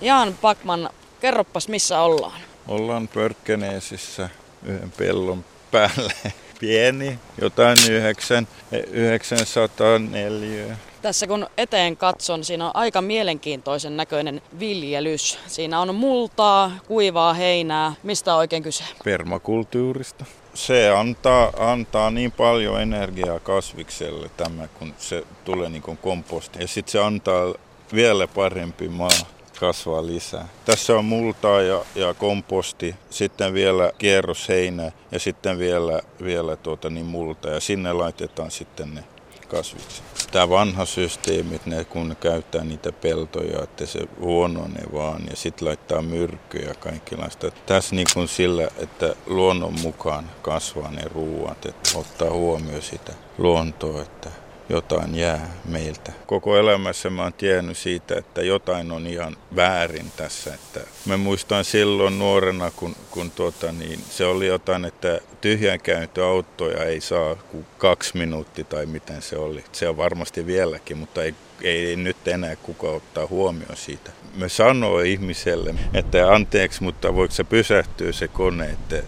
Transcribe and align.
Jaan 0.00 0.34
Pakman, 0.42 0.90
kerroppas 1.20 1.68
missä 1.68 2.00
ollaan. 2.00 2.40
Ollaan 2.68 3.08
Pörkkeneesissä 3.08 4.28
yhden 4.64 4.92
pellon 4.96 5.44
päällä. 5.70 6.12
Pieni, 6.60 7.18
jotain 7.40 7.78
9, 7.90 8.48
904. 8.92 10.76
Tässä 11.02 11.26
kun 11.26 11.46
eteen 11.58 11.96
katson, 11.96 12.44
siinä 12.44 12.66
on 12.66 12.70
aika 12.74 13.02
mielenkiintoisen 13.02 13.96
näköinen 13.96 14.42
viljelys. 14.58 15.38
Siinä 15.46 15.80
on 15.80 15.94
multaa, 15.94 16.72
kuivaa 16.86 17.34
heinää. 17.34 17.92
Mistä 18.02 18.32
on 18.32 18.38
oikein 18.38 18.62
kyse? 18.62 18.84
Permakulttuurista. 19.04 20.24
Se 20.54 20.90
antaa, 20.90 21.52
antaa 21.58 22.10
niin 22.10 22.32
paljon 22.32 22.82
energiaa 22.82 23.40
kasvikselle 23.40 24.30
tämä, 24.36 24.68
kun 24.68 24.94
se 24.98 25.22
tulee 25.44 25.68
niin 25.68 25.82
komposti. 26.02 26.58
Ja 26.60 26.68
sitten 26.68 26.92
se 26.92 27.00
antaa 27.00 27.54
vielä 27.94 28.28
parempi 28.28 28.88
maa 28.88 29.33
kasvaa 29.60 30.06
lisää. 30.06 30.48
Tässä 30.64 30.96
on 30.96 31.04
multaa 31.04 31.62
ja, 31.62 31.84
ja 31.94 32.14
komposti, 32.14 32.94
sitten 33.10 33.54
vielä 33.54 33.92
kierrosheinä 33.98 34.92
ja 35.12 35.18
sitten 35.18 35.58
vielä, 35.58 36.00
vielä 36.24 36.56
tuota 36.56 36.90
niin 36.90 37.06
multa 37.06 37.48
ja 37.48 37.60
sinne 37.60 37.92
laitetaan 37.92 38.50
sitten 38.50 38.94
ne 38.94 39.04
kasviksi. 39.48 40.02
Tämä 40.32 40.48
vanha 40.48 40.84
systeemi, 40.84 41.60
ne, 41.66 41.84
kun 41.84 42.08
ne 42.08 42.14
käyttää 42.14 42.64
niitä 42.64 42.92
peltoja, 42.92 43.62
että 43.62 43.86
se 43.86 44.08
huononee 44.20 44.84
vaan 44.92 45.22
ja 45.30 45.36
sitten 45.36 45.68
laittaa 45.68 46.02
myrkkyjä 46.02 46.68
ja 46.68 46.74
kaikenlaista. 46.74 47.50
Tässä 47.50 47.94
niin 47.94 48.06
kuin 48.14 48.28
sillä, 48.28 48.68
että 48.76 49.14
luonnon 49.26 49.80
mukaan 49.82 50.30
kasvaa 50.42 50.90
ne 50.90 51.02
ruuat, 51.14 51.66
että 51.66 51.98
ottaa 51.98 52.30
huomioon 52.30 52.82
sitä 52.82 53.12
luontoa, 53.38 54.02
että 54.02 54.30
jotain 54.68 55.14
jää 55.14 55.50
meiltä. 55.64 56.12
Koko 56.26 56.56
elämässä 56.56 57.10
mä 57.10 57.22
oon 57.22 57.32
tiennyt 57.32 57.78
siitä, 57.78 58.14
että 58.18 58.42
jotain 58.42 58.92
on 58.92 59.06
ihan 59.06 59.36
väärin 59.56 60.12
tässä. 60.16 60.54
Että 60.54 60.80
mä 61.06 61.16
muistan 61.16 61.64
silloin 61.64 62.18
nuorena, 62.18 62.70
kun, 62.70 62.96
kun 63.10 63.30
tuota, 63.30 63.72
niin 63.72 64.00
se 64.10 64.24
oli 64.24 64.46
jotain, 64.46 64.84
että 64.84 65.20
tyhjänkäyntöautoja 65.40 66.84
ei 66.84 67.00
saa 67.00 67.34
kuin 67.34 67.66
kaksi 67.78 68.16
minuuttia 68.16 68.64
tai 68.64 68.86
miten 68.86 69.22
se 69.22 69.36
oli. 69.36 69.64
Se 69.72 69.88
on 69.88 69.96
varmasti 69.96 70.46
vieläkin, 70.46 70.98
mutta 70.98 71.22
ei, 71.22 71.34
ei 71.62 71.96
nyt 71.96 72.28
enää 72.28 72.56
kuka 72.56 72.86
ottaa 72.86 73.26
huomioon 73.26 73.76
siitä. 73.76 74.10
Me 74.34 74.48
sanoo 74.48 75.00
ihmiselle, 75.00 75.74
että 75.94 76.32
anteeksi, 76.32 76.82
mutta 76.82 77.14
voiko 77.14 77.34
se 77.34 77.44
pysähtyä 77.44 78.12
se 78.12 78.28
kone, 78.28 78.70
että 78.70 79.02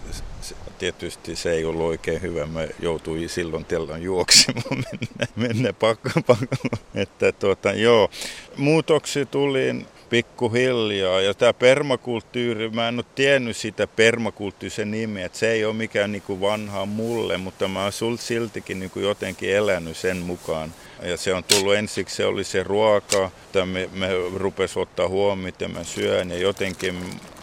tietysti 0.79 1.35
se 1.35 1.51
ei 1.51 1.65
ollut 1.65 1.85
oikein 1.85 2.21
hyvä. 2.21 2.45
Mä 2.45 2.67
joutuin 2.79 3.29
silloin 3.29 3.65
tellan 3.65 4.03
juoksemaan 4.03 4.83
mennä, 4.91 5.27
mennä 5.35 5.73
pakko, 5.73 6.09
pakko. 6.27 6.77
Että 6.95 7.31
tuota, 7.31 7.73
joo. 7.73 8.09
Muutoksi 8.57 9.25
tuli 9.25 9.85
pikkuhiljaa. 10.09 11.21
Ja 11.21 11.33
tämä 11.33 11.53
permakulttuuri, 11.53 12.69
mä 12.69 12.87
en 12.87 12.95
ole 12.95 13.05
tiennyt 13.15 13.57
sitä 13.57 13.87
permakulttuurisen 13.87 14.91
nimeä, 14.91 15.25
että 15.25 15.37
se 15.37 15.51
ei 15.51 15.65
ole 15.65 15.73
mikään 15.73 16.11
niin 16.11 16.21
kuin 16.21 16.41
vanha 16.41 16.85
mulle, 16.85 17.37
mutta 17.37 17.67
mä 17.67 17.83
oon 17.83 18.17
siltikin 18.17 18.79
niin 18.79 18.89
kuin 18.89 19.05
jotenkin 19.05 19.55
elänyt 19.55 19.97
sen 19.97 20.17
mukaan. 20.17 20.73
Ja 21.01 21.17
se 21.17 21.33
on 21.33 21.43
tullut 21.43 21.75
ensiksi, 21.75 22.15
se 22.15 22.25
oli 22.25 22.43
se 22.43 22.63
ruoka, 22.63 23.31
että 23.45 23.65
me, 23.65 23.89
me 23.93 24.07
rupes 24.35 24.77
ottaa 24.77 25.07
huomioon, 25.07 25.49
että 25.49 25.67
mä 25.67 25.83
syön 25.83 26.29
ja 26.29 26.37
jotenkin 26.37 26.95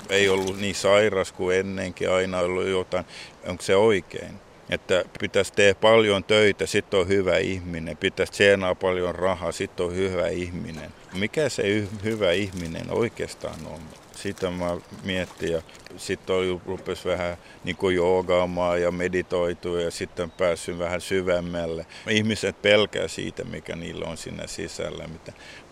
ei 0.08 0.28
ollut 0.28 0.60
niin 0.60 0.74
sairas 0.74 1.32
kuin 1.32 1.56
ennenkin, 1.56 2.10
aina 2.10 2.38
ollut 2.38 2.66
jotain. 2.66 3.04
Onko 3.46 3.62
se 3.62 3.76
oikein? 3.76 4.34
Että 4.70 5.04
pitäisi 5.20 5.52
tehdä 5.52 5.74
paljon 5.74 6.24
töitä, 6.24 6.66
sitten 6.66 7.00
on 7.00 7.08
hyvä 7.08 7.38
ihminen. 7.38 7.96
Pitäisi 7.96 8.32
tsenaa 8.32 8.74
paljon 8.74 9.14
rahaa, 9.14 9.52
sitten 9.52 9.86
on 9.86 9.94
hyvä 9.94 10.28
ihminen. 10.28 10.90
Mikä 11.14 11.48
se 11.48 11.62
hyvä 12.04 12.32
ihminen 12.32 12.90
oikeastaan 12.90 13.66
on? 13.66 13.80
Sitä 14.12 14.50
mä 14.50 14.76
miettin 15.04 15.52
ja 15.52 15.62
sitten 15.96 16.60
rupesi 16.66 17.08
vähän 17.08 17.36
niin 17.64 17.76
kuin 17.76 17.96
joogaamaan 17.96 18.82
ja 18.82 18.90
meditoitua 18.90 19.80
ja 19.80 19.90
sitten 19.90 20.30
päässyt 20.30 20.78
vähän 20.78 21.00
syvemmälle. 21.00 21.86
Ihmiset 22.08 22.62
pelkää 22.62 23.08
siitä, 23.08 23.44
mikä 23.44 23.76
niillä 23.76 24.06
on 24.06 24.16
siinä 24.16 24.46
sisällä. 24.46 25.08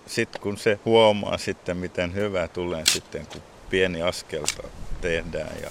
Sitten 0.07 0.41
kun 0.41 0.59
se 0.59 0.79
huomaa 0.85 1.39
sitten, 1.39 1.77
miten 1.77 2.15
hyvä 2.15 2.49
tulee 2.49 2.83
sitten, 2.87 3.27
kun 3.27 3.43
pieni 3.73 4.03
askelta 4.03 4.63
tehdään 5.01 5.57
ja 5.63 5.71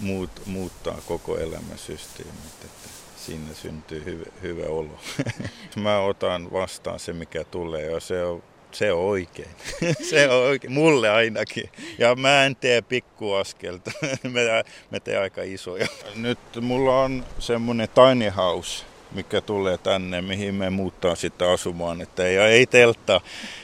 muut, 0.00 0.30
muuttaa 0.46 0.98
koko 1.06 1.38
elämänsysteemit. 1.38 2.64
Että 2.64 2.88
siinä 3.16 3.54
syntyy 3.54 4.04
hyvä, 4.04 4.24
hyvä 4.42 4.66
olo. 4.66 4.98
Mä 5.76 6.00
otan 6.00 6.52
vastaan 6.52 7.00
se, 7.00 7.12
mikä 7.12 7.44
tulee 7.44 7.90
ja 7.90 8.00
se 8.00 8.24
on 8.24 8.42
se 8.72 8.92
on 8.92 9.00
oikein. 9.00 9.48
se 10.10 10.28
on 10.28 10.44
oikein. 10.44 10.72
Mulle 10.72 11.10
ainakin. 11.10 11.70
Ja 11.98 12.14
mä 12.14 12.44
en 12.44 12.56
tee 12.56 12.82
pikkuaskelta. 12.82 13.90
mä 14.90 15.00
teen 15.00 15.20
aika 15.20 15.42
isoja. 15.42 15.86
Nyt 16.14 16.38
mulla 16.60 17.02
on 17.02 17.24
semmonen 17.38 17.88
tiny 17.88 18.30
house 18.36 18.84
mikä 19.12 19.40
tulee 19.40 19.78
tänne, 19.78 20.22
mihin 20.22 20.54
me 20.54 20.70
muuttaa 20.70 21.14
sitten 21.14 21.48
asumaan. 21.48 22.00
Että 22.00 22.24
ei, 22.26 22.36
ei 22.36 22.66
teltta 22.66 23.20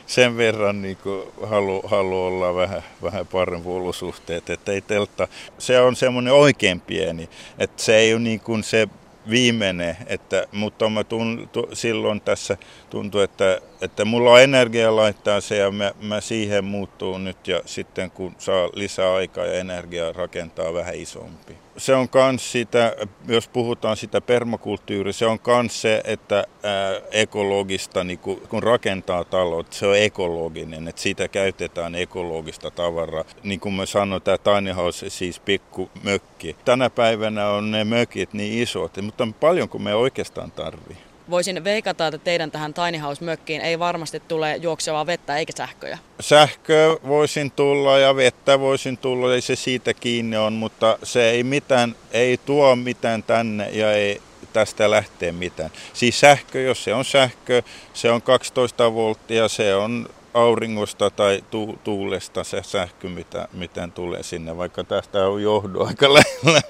sen 0.07 0.37
verran 0.37 0.83
niin 0.83 0.99
halu, 1.47 1.83
halu 1.85 2.27
olla 2.27 2.55
vähän, 2.55 2.83
vähän 3.03 3.27
parempi 3.27 3.69
olosuhteet, 3.69 4.51
että 4.51 4.73
ei 4.73 4.81
teltta. 4.81 5.29
Se 5.59 5.81
on 5.81 5.97
semmoinen 5.97 6.33
oikein 6.33 6.81
pieni, 6.81 7.29
että 7.59 7.83
se 7.83 7.97
ei 7.97 8.15
ole 8.15 8.23
niin 8.23 8.41
kuin 8.41 8.65
se 8.65 8.89
viimeinen, 9.31 9.97
että, 10.07 10.47
mutta 10.53 10.89
mä 10.89 11.05
tun, 11.05 11.49
tu, 11.53 11.69
silloin 11.73 12.21
tässä 12.21 12.57
tuntuu, 12.91 13.21
että, 13.21 13.61
että 13.85 14.05
mulla 14.05 14.31
on 14.31 14.43
energia 14.43 14.97
laittaa 14.97 15.41
se 15.41 15.57
ja 15.57 15.71
mä, 15.71 15.93
mä 16.01 16.21
siihen 16.21 16.65
muuttuu 16.65 17.19
nyt 17.19 17.49
ja 17.49 17.61
sitten 17.67 18.11
kun 18.11 18.35
saa 18.39 18.69
lisää 18.73 19.15
aikaa 19.15 19.47
ja 19.47 19.61
energiaa 19.61 20.13
rakentaa 20.13 20.75
vähän 20.75 20.95
isompi 20.95 21.57
se 21.77 21.95
on 21.95 22.09
kans 22.09 22.53
sitä, 22.53 22.97
jos 23.29 23.49
puhutaan 23.49 23.97
sitä 23.97 24.21
permakulttuuria, 24.21 25.13
se 25.13 25.27
on 25.27 25.39
kans 25.39 25.83
se, 25.83 26.01
että 26.05 26.45
ää, 26.63 27.01
ekologista, 27.11 28.05
niin 28.05 28.19
kun, 28.19 28.41
kun 28.49 28.63
rakentaa 28.63 29.25
talot, 29.25 29.73
se 29.73 29.87
on 29.87 29.99
ekologinen, 29.99 30.89
että 30.89 31.03
siitä 31.03 31.29
käytetään 31.29 31.95
ekologista 31.95 32.71
tavaraa. 32.71 33.25
Niin 33.43 33.61
kuin 33.61 33.75
mä 33.75 33.87
sanoin, 33.87 34.23
tämä 34.23 34.39
tiny 34.39 34.73
house, 34.73 35.11
siis 35.11 35.41
pikku 35.41 35.91
mökki. 36.03 36.57
Tänä 36.65 36.91
päivänä 36.91 37.49
on 37.49 37.71
ne 37.71 37.85
mökit 37.85 38.33
niin 38.33 38.63
isot, 38.63 38.97
mutta 39.03 39.29
paljonko 39.41 39.79
me 39.79 39.95
oikeastaan 39.95 40.51
tarvii 40.51 41.14
voisin 41.31 41.65
veikata, 41.65 42.07
että 42.07 42.19
teidän 42.19 42.51
tähän 42.51 42.75
tiny 42.75 42.99
house-mökkiin 42.99 43.61
ei 43.61 43.79
varmasti 43.79 44.21
tule 44.21 44.57
juoksevaa 44.57 45.07
vettä 45.07 45.37
eikä 45.37 45.53
sähköjä. 45.57 45.99
Sähkö 46.21 46.99
voisin 47.09 47.51
tulla 47.51 47.99
ja 47.99 48.17
vettä 48.17 48.61
voisin 48.61 48.99
tulla, 48.99 49.35
ei 49.35 49.41
se 49.41 49.57
siitä 49.57 49.95
kiinni 49.95 50.37
on, 50.37 50.53
mutta 50.53 50.99
se 51.03 51.31
ei, 51.31 51.43
mitään, 51.43 51.95
ei 52.11 52.39
tuo 52.47 52.77
mitään 52.77 53.23
tänne 53.23 53.69
ja 53.71 53.93
ei 53.93 54.21
tästä 54.53 54.91
lähtee 54.91 55.33
mitään. 55.33 55.71
Siis 55.93 56.21
sähkö, 56.21 56.61
jos 56.61 56.85
se 56.85 56.95
on 56.95 57.05
sähkö, 57.05 57.63
se 57.95 58.11
on 58.11 58.23
12 58.23 58.95
volttia, 58.95 59.49
se 59.49 59.75
on 59.75 60.09
auringosta 60.35 61.11
tai 61.11 61.45
tu- 61.51 61.79
tuulesta 61.85 62.45
se 62.45 62.63
sähkö, 62.63 63.09
mitä, 63.09 63.49
miten 63.53 63.93
tulee 63.93 64.23
sinne, 64.23 64.57
vaikka 64.57 64.85
tästä 64.85 65.27
on 65.27 65.43
johdu 65.43 65.83
aika 65.85 66.15
lähellä. 66.15 66.63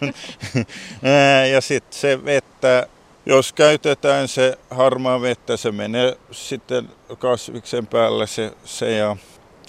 ja 1.53 1.60
sitten 1.60 2.00
se 2.00 2.25
vettä, 2.25 2.87
jos 3.27 3.53
käytetään 3.53 4.29
se 4.29 4.59
harmaa 4.71 5.21
vettä, 5.21 5.57
se 5.57 5.73
menee 5.73 6.17
sitten 6.31 6.89
kasviksen 7.19 7.87
päälle 7.87 8.27
se, 8.27 8.53
se 8.65 8.91
ja, 8.97 9.17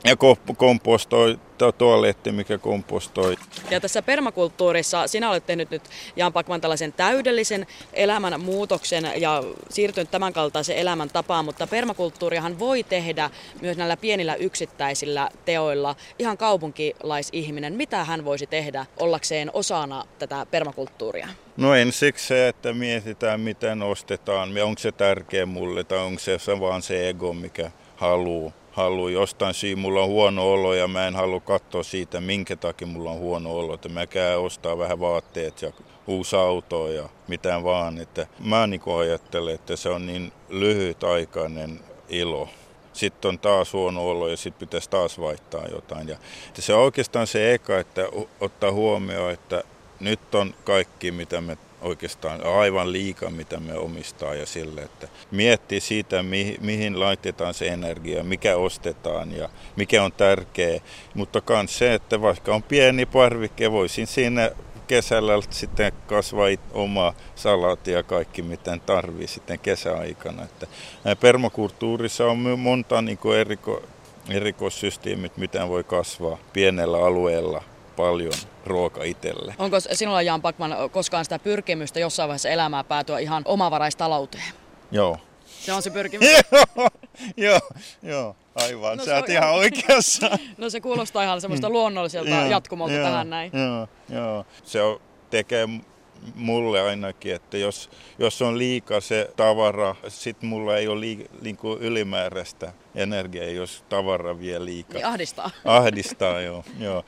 ja 0.05 0.15
kompostoi 0.57 1.39
tuoletti, 1.77 2.31
mikä 2.31 2.57
kompostoi. 2.57 3.35
Ja 3.69 3.79
tässä 3.79 4.01
permakulttuurissa 4.01 5.07
sinä 5.07 5.29
olet 5.29 5.45
tehnyt 5.45 5.71
nyt 5.71 5.81
Jan 6.15 6.33
Pakman 6.33 6.61
tällaisen 6.61 6.93
täydellisen 6.93 7.67
elämän 7.93 8.41
muutoksen 8.41 9.11
ja 9.17 9.43
siirtynyt 9.69 10.11
tämän 10.11 10.33
kaltaisen 10.33 10.77
elämän 10.77 11.09
tapaan, 11.09 11.45
mutta 11.45 11.67
permakulttuurihan 11.67 12.59
voi 12.59 12.83
tehdä 12.83 13.29
myös 13.61 13.77
näillä 13.77 13.97
pienillä 13.97 14.35
yksittäisillä 14.35 15.29
teoilla 15.45 15.95
ihan 16.19 16.37
kaupunkilaisihminen. 16.37 17.73
Mitä 17.73 18.03
hän 18.03 18.25
voisi 18.25 18.47
tehdä 18.47 18.85
ollakseen 18.99 19.51
osana 19.53 20.03
tätä 20.19 20.45
permakulttuuria? 20.51 21.27
No 21.57 21.73
ensiksi 21.73 22.27
se, 22.27 22.47
että 22.47 22.73
mietitään 22.73 23.39
miten 23.39 23.81
ostetaan, 23.81 24.57
onko 24.63 24.79
se 24.79 24.91
tärkeä 24.91 25.45
mulle 25.45 25.83
tai 25.83 25.97
onko 25.97 26.19
se 26.19 26.59
vaan 26.59 26.81
se 26.81 27.09
ego, 27.09 27.33
mikä 27.33 27.71
haluaa 27.95 28.64
halua 28.75 29.09
jostain 29.09 29.53
syy, 29.53 29.75
mulla 29.75 30.01
on 30.01 30.09
huono 30.09 30.51
olo 30.51 30.73
ja 30.73 30.87
mä 30.87 31.07
en 31.07 31.15
halua 31.15 31.39
katsoa 31.39 31.83
siitä, 31.83 32.21
minkä 32.21 32.55
takia 32.55 32.87
mulla 32.87 33.11
on 33.11 33.17
huono 33.17 33.57
olo. 33.57 33.73
Että 33.73 33.89
mä 33.89 34.07
käyn 34.07 34.39
ostaa 34.39 34.77
vähän 34.77 34.99
vaatteet 34.99 35.61
ja 35.61 35.71
uusi 36.07 36.35
auto 36.35 36.91
ja 36.91 37.09
mitään 37.27 37.63
vaan. 37.63 37.97
Että 37.97 38.27
mä 38.39 38.67
niin 38.67 38.81
ajattelen, 38.99 39.55
että 39.55 39.75
se 39.75 39.89
on 39.89 40.05
niin 40.05 40.31
lyhytaikainen 40.49 41.79
ilo. 42.09 42.49
Sitten 42.93 43.29
on 43.29 43.39
taas 43.39 43.73
huono 43.73 44.09
olo 44.09 44.27
ja 44.27 44.37
sitten 44.37 44.67
pitäisi 44.67 44.89
taas 44.89 45.19
vaihtaa 45.19 45.67
jotain. 45.67 46.07
Ja 46.07 46.17
se 46.59 46.73
on 46.73 46.83
oikeastaan 46.83 47.27
se 47.27 47.53
eka, 47.53 47.79
että 47.79 48.01
ottaa 48.39 48.71
huomioon, 48.71 49.31
että 49.31 49.63
nyt 49.99 50.35
on 50.35 50.53
kaikki, 50.63 51.11
mitä 51.11 51.41
me 51.41 51.57
oikeastaan 51.85 52.45
aivan 52.45 52.91
liikaa, 52.91 53.29
mitä 53.29 53.59
me 53.59 53.73
omistaa 53.73 54.35
ja 54.35 54.45
sille, 54.45 54.81
että 54.81 55.07
miettii 55.31 55.79
siitä, 55.79 56.23
mihin, 56.59 56.99
laitetaan 56.99 57.53
se 57.53 57.67
energia, 57.67 58.23
mikä 58.23 58.57
ostetaan 58.57 59.31
ja 59.31 59.49
mikä 59.75 60.03
on 60.03 60.11
tärkeä. 60.11 60.81
Mutta 61.13 61.41
myös 61.49 61.77
se, 61.77 61.93
että 61.93 62.21
vaikka 62.21 62.55
on 62.55 62.63
pieni 62.63 63.05
parvike, 63.05 63.71
voisin 63.71 64.07
siinä 64.07 64.51
kesällä 64.87 65.33
sitten 65.49 65.93
kasvaa 66.07 66.47
oma 66.73 67.13
salaatti 67.35 67.91
ja 67.91 68.03
kaikki, 68.03 68.41
mitä 68.41 68.77
tarvii 68.85 69.27
sitten 69.27 69.59
kesäaikana. 69.59 70.43
Että 70.43 70.67
permakulttuurissa 71.19 72.25
on 72.25 72.59
monta 72.59 73.01
niin 73.01 73.19
eriko, 73.39 73.83
erikoissysteemit, 74.29 75.37
mitä 75.37 75.67
voi 75.67 75.83
kasvaa 75.83 76.37
pienellä 76.53 77.05
alueella 77.05 77.63
paljon 77.95 78.33
ruoka 78.65 79.03
itselle. 79.03 79.55
Onko 79.57 79.77
sinulla 79.79 80.21
Jan 80.21 80.41
Pakman 80.41 80.75
koskaan 80.91 81.25
sitä 81.25 81.39
pyrkimystä 81.39 81.99
jossain 81.99 82.27
vaiheessa 82.27 82.49
elämää 82.49 82.83
päätyä 82.83 83.19
ihan 83.19 83.43
omavaraista-talouteen? 83.45 84.53
Joo. 84.91 85.17
Se 85.45 85.73
on 85.73 85.81
se 85.81 85.89
pyrkimys? 85.89 86.27
joo, 86.31 86.89
joo, 87.37 87.59
joo, 88.03 88.35
aivan. 88.55 88.97
No, 88.97 89.05
Sä 89.05 89.15
oot 89.15 89.29
ihan 89.29 89.51
oikeassa. 89.53 90.37
no 90.57 90.69
se 90.69 90.81
kuulostaa 90.81 91.23
ihan 91.23 91.41
semmoista 91.41 91.69
luonnolliselta 91.69 92.29
jatkumolta 92.29 92.95
tähän 92.95 93.29
näin. 93.29 93.51
Joo, 93.53 93.87
joo. 94.19 94.45
Se 94.63 94.81
on, 94.81 95.01
tekee 95.29 95.67
mulle 96.35 96.81
ainakin, 96.81 97.35
että 97.35 97.57
jos, 97.57 97.89
jos 98.19 98.41
on 98.41 98.57
liikaa 98.57 99.01
se 99.01 99.29
tavara, 99.35 99.95
sitten 100.07 100.49
mulla 100.49 100.77
ei 100.77 100.87
ole 100.87 100.99
liik, 100.99 101.19
niinku 101.41 101.77
ylimääräistä 101.81 102.73
energiaa, 102.95 103.45
jos 103.45 103.83
tavara 103.89 104.39
vie 104.39 104.65
liikaa. 104.65 104.93
Niin 104.93 105.05
ahdistaa. 105.05 105.51
Ahdistaa, 105.65 106.41
joo. 106.41 106.63
joo. 106.79 107.03